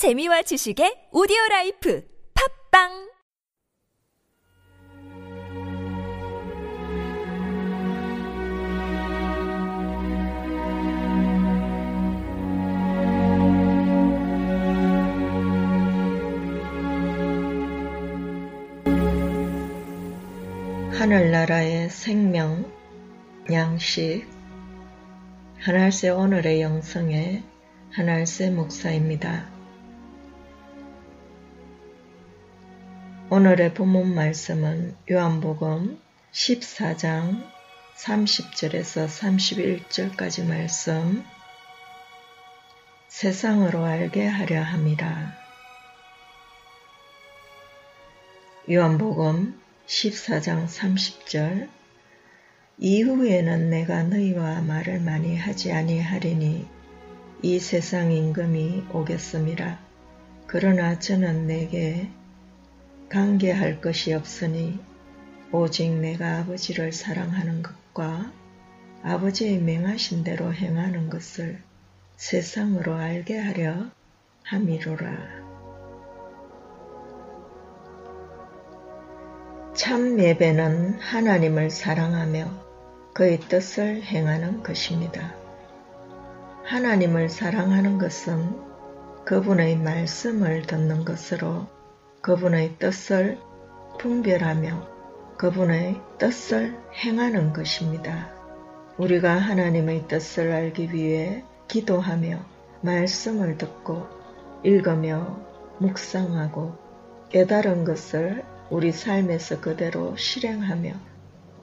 [0.00, 2.02] 재미와 지식의 오디오 라이프
[2.32, 3.12] 팝빵
[20.96, 22.64] 하늘나라의 생명,
[23.52, 24.24] 양식,
[25.58, 27.42] 하늘새 오늘의 영성의
[27.92, 29.59] 하늘새 목사입니다.
[33.32, 36.00] 오늘의 본문 말씀은 요한복음
[36.32, 37.46] 14장
[37.96, 41.22] 30절에서 31절까지 말씀
[43.06, 45.32] 세상으로 알게 하려 함이라.
[48.68, 51.68] 요한복음 14장 30절
[52.78, 56.66] 이후에는 내가 너희와 말을 많이 하지 아니하리니
[57.42, 59.78] 이 세상 임금이 오겠음이라.
[60.48, 62.10] 그러나 저는 내게
[63.10, 64.78] 관계할 것이 없으니
[65.50, 68.30] 오직 내가 아버지를 사랑하는 것과
[69.02, 71.60] 아버지의 명하신 대로 행하는 것을
[72.16, 73.86] 세상으로 알게 하려
[74.44, 75.40] 함이로라.
[79.74, 85.34] 참 예배는 하나님을 사랑하며 그의 뜻을 행하는 것입니다.
[86.62, 88.56] 하나님을 사랑하는 것은
[89.24, 91.79] 그분의 말씀을 듣는 것으로
[92.22, 93.38] 그분의 뜻을
[93.98, 94.88] 분별하며
[95.38, 98.30] 그분의 뜻을 행하는 것입니다.
[98.98, 102.38] 우리가 하나님의 뜻을 알기 위해 기도하며
[102.82, 104.06] 말씀을 듣고
[104.62, 105.40] 읽으며
[105.78, 106.76] 묵상하고
[107.30, 110.92] 깨달은 것을 우리 삶에서 그대로 실행하며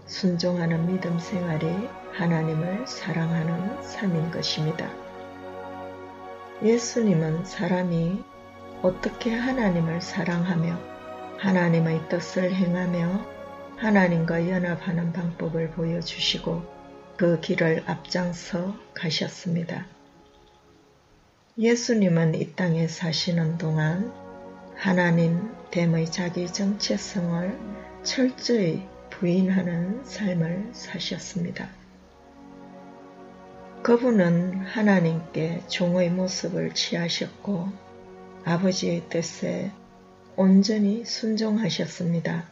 [0.07, 1.67] 순종하는 믿음 생활이
[2.13, 4.89] 하나님을 사랑하는 삶인 것입니다.
[6.63, 8.23] 예수님은 사람이
[8.81, 10.79] 어떻게 하나님을 사랑하며
[11.37, 13.25] 하나님의 뜻을 행하며
[13.77, 16.63] 하나님과 연합하는 방법을 보여주시고
[17.17, 19.87] 그 길을 앞장서 가셨습니다.
[21.57, 24.13] 예수님은 이 땅에 사시는 동안
[24.75, 27.59] 하나님 됨의 자기 정체성을
[28.03, 31.67] 철저히 부인하는 삶을 사셨습니다.
[33.81, 37.86] 그분은 하나님께 종의 모습을 취하셨고
[38.47, 39.73] 아버지의 뜻에
[40.37, 42.45] 온전히 순종하셨습니다.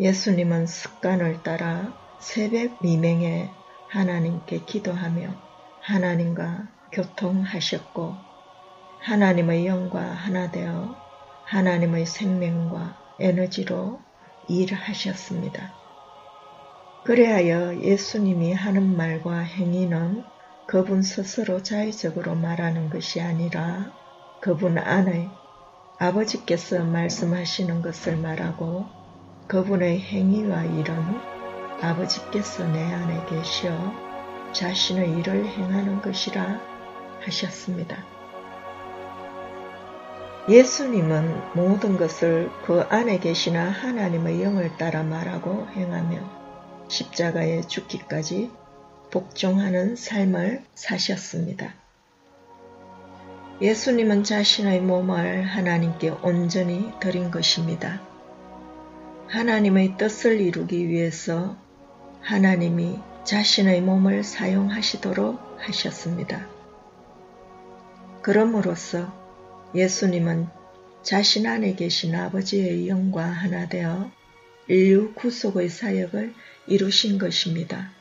[0.00, 3.48] 예수님은 습관을 따라 새벽 미명에
[3.88, 5.32] 하나님께 기도하며
[5.80, 8.16] 하나님과 교통하셨고
[8.98, 10.96] 하나님의 영과 하나 되어
[11.44, 14.00] 하나님의 생명과 에너지로
[14.48, 15.72] 일하셨습니다.
[17.04, 20.24] 그래하여 예수님이 하는 말과 행위는
[20.66, 24.04] 그분 스스로 자의적으로 말하는 것이 아니라
[24.46, 25.28] 그분 안에
[25.98, 28.86] 아버지께서 말씀하시는 것을 말하고
[29.48, 30.94] 그분의 행위와 일은
[31.80, 33.92] 아버지께서 내 안에 계셔
[34.52, 36.60] 자신의 일을 행하는 것이라
[37.22, 37.96] 하셨습니다.
[40.48, 48.52] 예수님은 모든 것을 그 안에 계시나 하나님의 영을 따라 말하고 행하며 십자가에 죽기까지
[49.10, 51.85] 복종하는 삶을 사셨습니다.
[53.60, 58.02] 예수님은 자신의 몸을 하나님께 온전히 드린 것입니다.
[59.28, 61.56] 하나님의 뜻을 이루기 위해서
[62.20, 66.46] 하나님이 자신의 몸을 사용하시도록 하셨습니다.
[68.20, 69.10] 그럼으로써
[69.74, 70.48] 예수님은
[71.02, 74.10] 자신 안에 계신 아버지의 영과 하나 되어
[74.68, 76.34] 인류 구속의 사역을
[76.66, 77.95] 이루신 것입니다.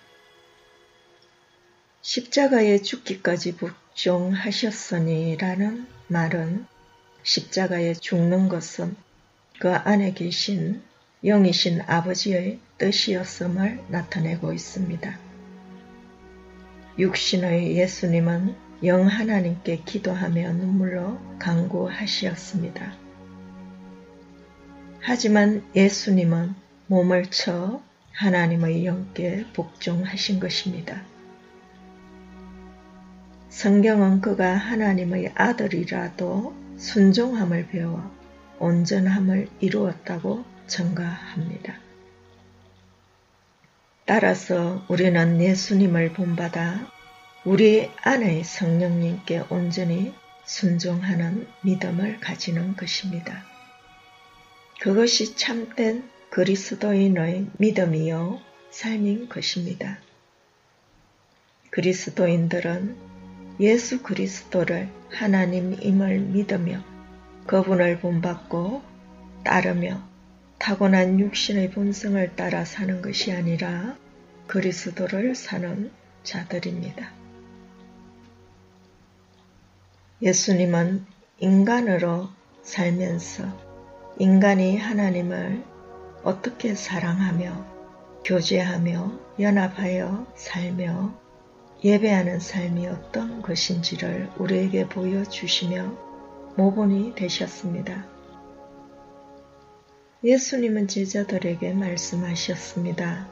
[2.06, 6.68] 십자가에 죽기까지 복종하셨으니라는 말은
[7.24, 8.96] 십자가에 죽는 것은
[9.60, 10.84] 그 안에 계신
[11.24, 15.18] 영이신 아버지의 뜻이었음을 나타내고 있습니다.
[17.00, 22.96] 육신의 예수님은 영 하나님께 기도하며 눈물로 강구하시었습니다.
[25.00, 26.54] 하지만 예수님은
[26.86, 27.82] 몸을 쳐
[28.12, 31.15] 하나님의 영께 복종하신 것입니다.
[33.56, 38.14] 성경은 그가 하나님의 아들이라도 순종함을 배워
[38.60, 41.80] 온전함을 이루었다고 증가합니다.
[44.04, 46.92] 따라서 우리는 예수님을 본받아
[47.46, 50.14] 우리 안의 성령님께 온전히
[50.44, 53.46] 순종하는 믿음을 가지는 것입니다.
[54.82, 58.42] 그것이 참된 그리스도인의 믿음이요
[58.72, 59.98] 삶인 것입니다.
[61.70, 63.15] 그리스도인들은
[63.60, 66.84] 예수 그리스도를 하나님임을 믿으며
[67.48, 68.82] 그분을 본받고
[69.44, 70.02] 따르며
[70.58, 73.96] 타고난 육신의 본성을 따라 사는 것이 아니라
[74.48, 75.92] 그리스도를 사는
[76.24, 77.12] 자들입니다.
[80.22, 81.06] 예수님은
[81.40, 82.30] 인간으로
[82.64, 83.44] 살면서
[84.18, 85.64] 인간이 하나님을
[86.24, 87.66] 어떻게 사랑하며
[88.26, 91.25] 교제하며 연합하여 살며
[91.86, 95.96] 예배하는 삶이 어떤 것인지를 우리에게 보여주시며
[96.56, 98.08] 모본이 되셨습니다.
[100.24, 103.28] 예수님은 제자들에게 말씀하셨습니다.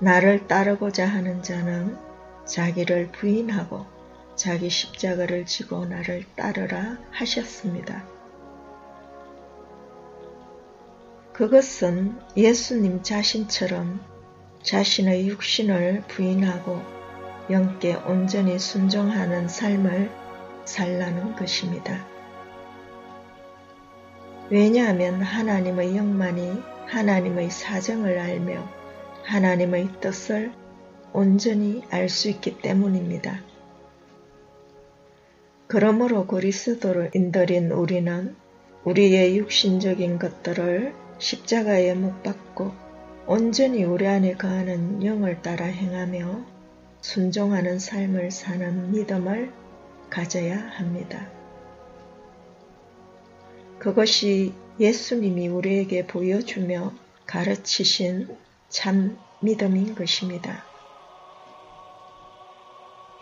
[0.00, 1.96] 나를 따르고자 하는 자는
[2.44, 3.86] 자기를 부인하고
[4.34, 8.04] 자기 십자가를 지고 나를 따르라 하셨습니다.
[11.32, 14.04] 그것은 예수님 자신처럼
[14.62, 16.95] 자신의 육신을 부인하고
[17.50, 20.10] 영께 온전히 순종하는 삶을
[20.64, 22.04] 살라는 것입니다.
[24.50, 28.68] 왜냐하면 하나님의 영만이 하나님의 사정을 알며
[29.24, 30.52] 하나님의 뜻을
[31.12, 33.40] 온전히 알 수 있기 때문입니다.
[35.66, 38.36] 그러므로 그리스도를 인들인 우리는
[38.84, 42.72] 우리의 육신적인 것들을 십자가에 못 박고
[43.26, 46.55] 온전히 우리 안에 거하는 영을 따라 행하며
[47.06, 49.52] 순종하는 삶을 사는 믿음을
[50.10, 51.30] 가져야 합니다.
[53.78, 56.92] 그것이 예수님이 우리에게 보여주며
[57.26, 58.36] 가르치신
[58.70, 60.64] 참 믿음인 것입니다.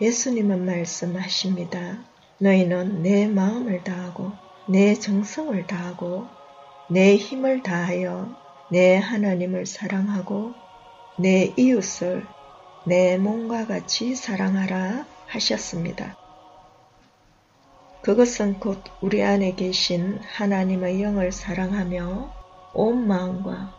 [0.01, 1.99] 예수님은 말씀하십니다.
[2.39, 4.31] 너희는 내 마음을 다하고
[4.65, 6.27] 내 정성을 다하고
[6.89, 8.35] 내 힘을 다하여
[8.71, 10.55] 내 하나님을 사랑하고
[11.19, 12.34] 내 이웃을
[12.87, 16.15] 내 몸과 같이 사랑하라 하셨습니다.
[18.03, 22.31] 그것은 곧 우리 안에 계신 하나님의 영을 사랑하며
[22.75, 23.73] 온 마음과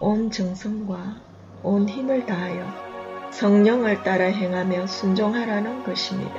[0.00, 1.22] 온 정성과
[1.62, 6.34] 온 힘을 다하여 성령을 따라 행하며 순종하라는 것입니다.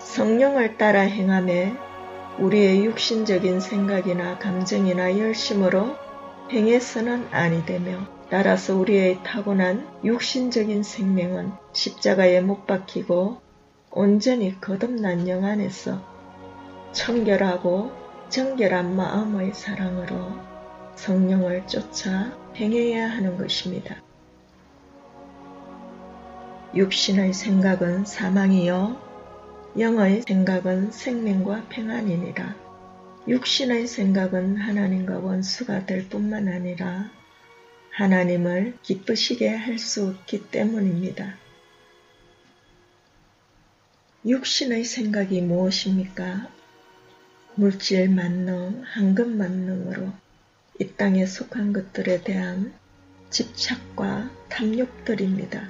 [0.00, 1.74] 성령을 따라 행함에
[2.38, 5.96] 우리의 육신적인 생각이나 감정이나 열심으로
[6.50, 13.40] 행해서는 아니 되며 따라서 우리의 타고난 육신적인 생명은 십자가에 못 박히고
[13.90, 16.00] 온전히 거듭난 영 안에서
[16.92, 17.90] 청결하고
[18.28, 20.14] 정결한 마음의 사랑으로
[20.94, 23.96] 성령을 쫓아 행해야 하는 것입니다.
[26.72, 28.96] 육신의 생각은 사망이요
[29.76, 32.54] 영의 생각은 생명과 평안이니라.
[33.26, 37.10] 육신의 생각은 하나님과 원수가 될 뿐만 아니라
[37.92, 41.36] 하나님을 기쁘시게 할수 없기 때문입니다.
[44.26, 46.48] 육신의 생각이 무엇입니까?
[47.54, 50.12] 물질 만능, 황금 만능으로
[50.78, 52.72] 이 땅에 속한 것들에 대한
[53.30, 55.68] 집착과 탐욕들입니다.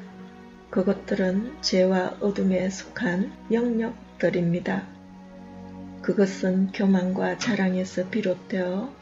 [0.70, 4.86] 그것들은 죄와 어둠에 속한 영역들입니다.
[6.02, 8.99] 그것은 교만과 자랑에서 비롯되어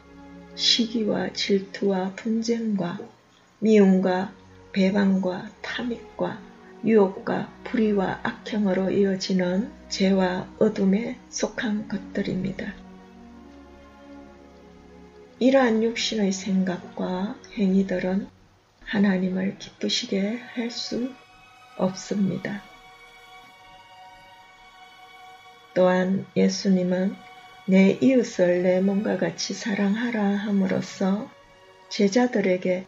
[0.55, 2.99] 시기와 질투와 분쟁과
[3.59, 4.33] 미움과
[4.71, 6.39] 배반과 탐닉과
[6.85, 12.73] 유혹과 불의와 악행으로 이어지는 죄와 어둠에 속한 것들입니다.
[15.39, 18.27] 이러한 육신의 생각과 행위들은
[18.81, 21.13] 하나님을 기쁘시게 할 수
[21.77, 22.61] 없습니다.
[25.73, 27.15] 또한 예수님은
[27.69, 31.29] 내 이웃을 내 몸과 같이 사랑하라 함으로써
[31.89, 32.87] 제자들에게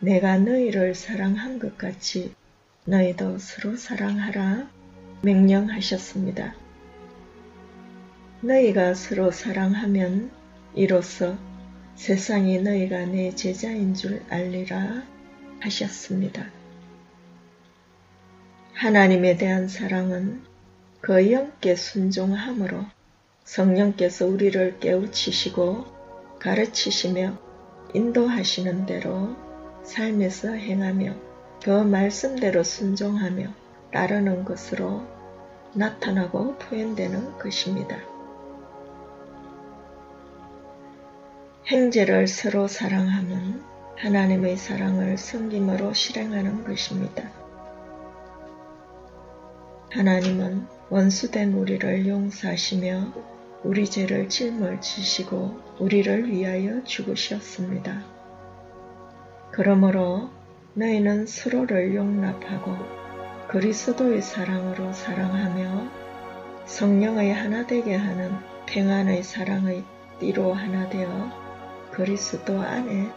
[0.00, 2.34] 내가 너희를 사랑한 것 같이
[2.84, 4.68] 너희도 서로 사랑하라
[5.22, 6.54] 명령하셨습니다.
[8.42, 10.30] 너희가 서로 사랑하면
[10.74, 11.38] 이로써
[11.94, 15.04] 세상이 너희가 내 제자인 줄 알리라
[15.60, 16.50] 하셨습니다.
[18.74, 20.42] 하나님에 대한 사랑은
[21.00, 22.84] 그 영께 순종함으로
[23.48, 25.86] 성령께서 우리를 깨우치시고
[26.38, 27.38] 가르치시며
[27.94, 29.34] 인도하시는 대로
[29.84, 31.14] 삶에서 행하며
[31.64, 33.46] 그 말씀대로 순종하며
[33.90, 35.02] 따르는 것으로
[35.72, 37.96] 나타나고 표현되는 것입니다.
[41.68, 43.64] 행제를 서로 사랑하면
[43.96, 47.30] 하나님의 사랑을 섬김으로 실행하는 것입니다.
[49.90, 58.04] 하나님은 원수된 우리를 용서하시며 우리 죄를 짊어지시고 우리를 위하여 죽으셨습니다.
[59.50, 60.30] 그러므로
[60.74, 62.76] 너희는 서로를 용납하고
[63.48, 65.90] 그리스도의 사랑으로 사랑하며
[66.66, 68.30] 성령의 하나 되게 하는
[68.66, 69.82] 평안의 사랑의
[70.20, 71.30] 띠로 하나 되어
[71.90, 73.10] 그리스도 안에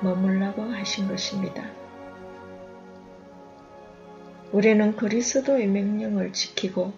[0.00, 1.64] 머물라고 하신 것입니다.
[4.52, 6.92] 우리는 그리스도의 명령을 지키고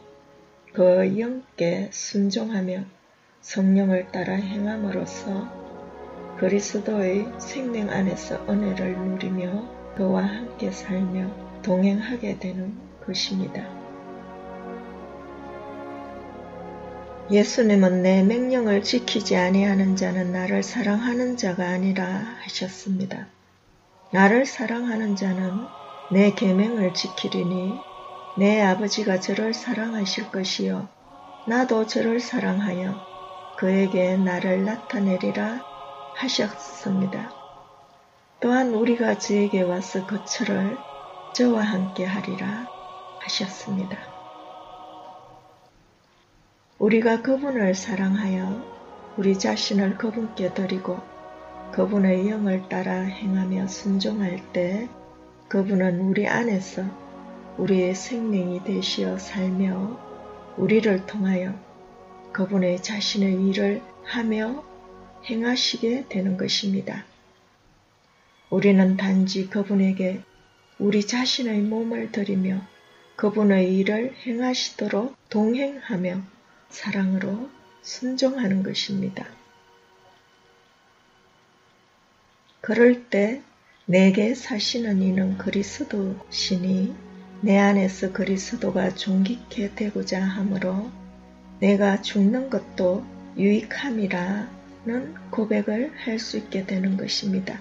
[0.72, 2.84] 그 영께 순종하며
[3.42, 5.46] 성령을 따라 행함으로써
[6.38, 12.74] 그리스도의 생명 안에서 은혜를 누리며 그와 함께 살며 동행하게 되는
[13.06, 13.62] 것입니다.
[17.30, 22.04] 예수님은 내 명령을 지키지 아니하는 자는 나를 사랑하는 자가 아니라
[22.44, 23.26] 하셨습니다.
[24.10, 25.66] 나를 사랑하는 자는
[26.10, 27.91] 내 계명을 지키리니
[28.34, 30.88] 내 아버지가 저를 사랑하실 것이요
[31.46, 32.98] 나도 저를 사랑하여
[33.56, 35.60] 그에게 나를 나타내리라
[36.16, 37.30] 하셨습니다.
[38.40, 40.78] 또한 우리가 저에게 와서 거처를
[41.34, 42.66] 저와 함께 하리라
[43.20, 43.98] 하셨습니다.
[46.78, 48.62] 우리가 그분을 사랑하여
[49.16, 50.98] 우리 자신을 그분께 드리고
[51.72, 54.88] 그분의 영을 따라 행하며 순종할 때
[55.48, 57.01] 그분은 우리 안에서
[57.58, 61.58] 우리의 생명이 되시어 살며 우리를 통하여
[62.32, 64.64] 그분의 자신의 일을 하며
[65.24, 67.04] 행하시게 되는 것입니다.
[68.50, 70.20] 우리는 단지 그분에게
[70.78, 72.60] 우리 자신의 몸을 드리며
[73.16, 76.22] 그분의 일을 행하시도록 동행하며
[76.70, 77.50] 사랑으로
[77.82, 79.26] 순종하는 것입니다.
[82.60, 83.42] 그럴 때
[83.86, 87.11] 내게 사시는 이는 그리스도시니
[87.44, 90.92] 내 안에서 그리스도가 존귀케 되고자 하므로
[91.58, 93.04] 내가 죽는 것도
[93.36, 97.60] 유익함이라는 고백을 할 수 있게 되는 것입니다.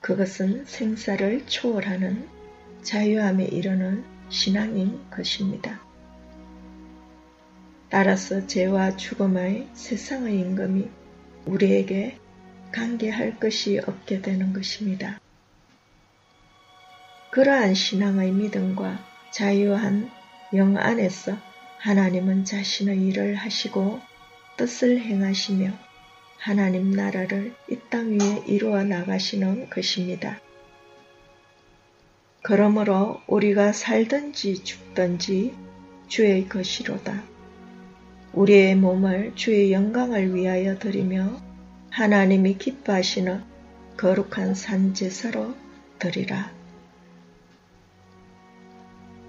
[0.00, 2.26] 그것은 생사를 초월하는
[2.82, 5.78] 자유함에 이르는 신앙인 것입니다.
[7.90, 10.88] 따라서 죄와 죽음의 세상의 임금이
[11.44, 12.16] 우리에게
[12.72, 15.20] 관계할 것이 없게 되는 것입니다.
[17.38, 18.98] 그러한 신앙의 믿음과
[19.30, 20.10] 자유한
[20.54, 21.36] 영 안에서
[21.78, 24.00] 하나님은 자신의 일을 하시고
[24.56, 25.70] 뜻을 행하시며
[26.36, 30.40] 하나님 나라를 이 땅 위에 이루어 나가시는 것입니다.
[32.42, 35.54] 그러므로 우리가 살든지 죽든지
[36.08, 37.22] 주의 것이로다.
[38.32, 41.40] 우리의 몸을 주의 영광을 위하여 드리며
[41.90, 43.44] 하나님이 기뻐하시는
[43.96, 45.54] 거룩한 산제사로
[46.00, 46.57] 드리라.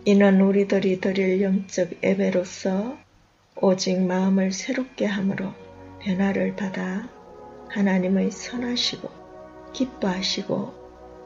[0.06, 2.98] 이는 우리들이 드릴 영적 예배로서
[3.62, 5.52] 오직 마음을 새롭게 함으로
[6.00, 7.10] 변화를 받아
[7.68, 9.10] 하나님의 선하시고
[9.74, 10.74] 기뻐하시고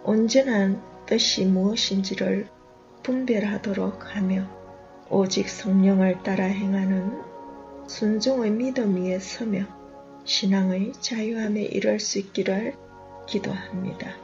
[0.03, 2.47] 온전한 뜻이 무엇인지를
[3.03, 4.49] 분별하도록 하며
[5.09, 7.21] 오직 성령을 따라 행하는
[7.87, 9.65] 순종의 믿음 위에 서며
[10.25, 12.73] 신앙의 자유함에 이를 수 있기를
[13.27, 14.22] 기도합니다.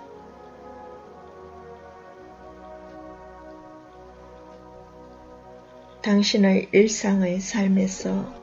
[6.10, 8.34] 당신의 일상의 삶에서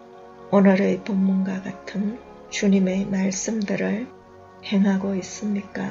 [0.52, 2.16] 오늘의 본문과 같은
[2.48, 4.06] 주님의 말씀들을
[4.62, 5.90] 행하고 있습니까?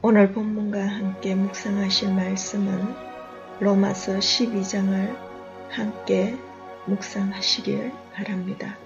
[0.00, 2.94] 오늘 본문과 함께 묵상하실 말씀은
[3.58, 5.16] 로마서 12장을
[5.70, 6.36] 함께
[6.86, 8.78] 묵상하시길 바랍니다.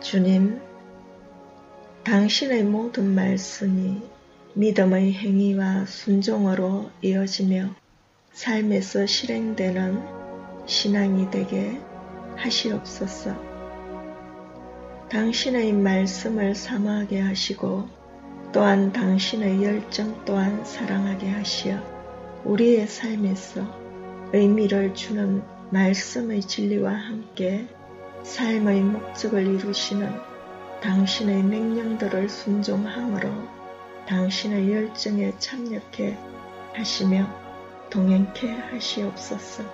[0.00, 0.62] 주님,
[2.04, 4.15] 당신의 모든 말씀이
[4.58, 7.74] 믿음의 행위와 순종으로 이어지며
[8.32, 10.02] 삶에서 실행되는
[10.64, 11.78] 신앙이 되게
[12.36, 13.36] 하시옵소서.
[15.10, 17.86] 당신의 말씀을 사모하게 하시고
[18.50, 23.60] 또한 당신의 열정 또한 사랑하게 하시어 우리의 삶에서
[24.32, 27.68] 의미를 주는 말씀의 진리와 함께
[28.22, 30.10] 삶의 목적을 이루시는
[30.80, 33.65] 당신의 명령들을 순종함으로
[34.06, 36.16] 당신의 열정에 참여케
[36.74, 37.26] 하시며
[37.90, 39.64] 동행케 하시옵소서.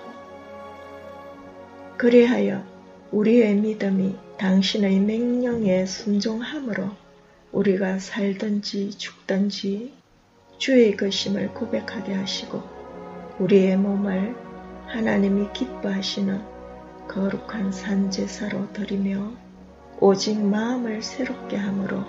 [1.97, 2.63] 그리하여
[3.11, 6.89] 우리의 믿음이 당신의 명령에 순종함으로
[7.51, 9.93] 우리가 살든지 죽든지
[10.57, 12.63] 주의 것임을 고백하게 하시고
[13.39, 14.35] 우리의 몸을
[14.87, 16.41] 하나님이 기뻐하시는
[17.07, 19.31] 거룩한 산제사로 드리며
[19.99, 22.03] 오직 마음을 새롭게 함으로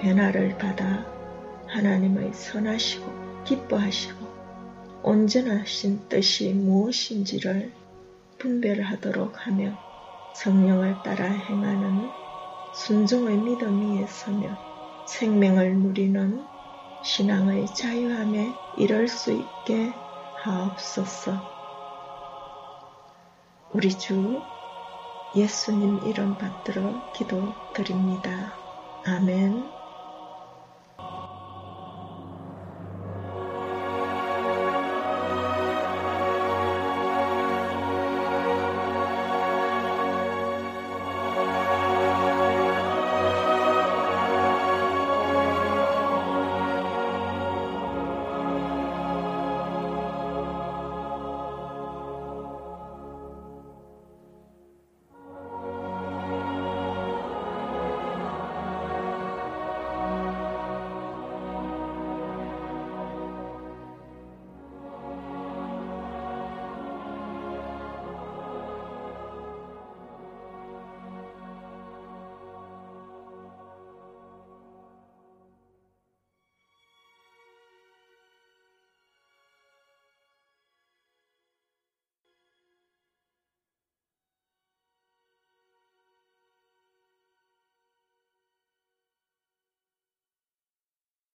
[0.00, 1.04] 변화를 받아
[1.72, 4.22] 하나님의 선하시고 기뻐하시고
[5.02, 7.72] 온전하신 뜻이 무엇인지를
[8.38, 9.76] 분별하도록 하며
[10.34, 12.08] 성령을 따라 행하는
[12.74, 14.56] 순종의 믿음 위에 서며
[15.06, 16.44] 생명을 누리는
[17.04, 19.92] 신앙의 자유함에 이럴 수 있게
[20.36, 21.52] 하옵소서.
[23.72, 24.40] 우리 주
[25.34, 28.52] 예수님 이름 받들어 기도드립니다.
[29.04, 29.81] 아멘.